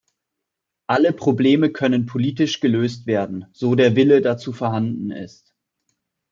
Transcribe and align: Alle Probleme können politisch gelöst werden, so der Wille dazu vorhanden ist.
Alle 0.87 1.13
Probleme 1.13 1.69
können 1.71 2.07
politisch 2.07 2.59
gelöst 2.59 3.05
werden, 3.05 3.45
so 3.51 3.75
der 3.75 3.95
Wille 3.95 4.21
dazu 4.23 4.51
vorhanden 4.51 5.11
ist. 5.11 5.53